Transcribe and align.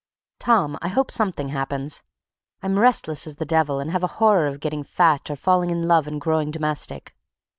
Tom, 0.39 0.77
I 0.81 0.87
hope 0.87 1.11
something 1.11 1.49
happens. 1.49 2.01
I'm 2.63 2.79
restless 2.79 3.27
as 3.27 3.35
the 3.35 3.45
devil 3.45 3.79
and 3.79 3.91
have 3.91 4.01
a 4.01 4.07
horror 4.17 4.47
of 4.47 4.59
getting 4.59 4.83
fat 4.83 5.29
or 5.29 5.35
falling 5.35 5.69
in 5.69 5.87
love 5.87 6.07
and 6.07 6.19
growing 6.19 6.49
domestic. 6.49 7.15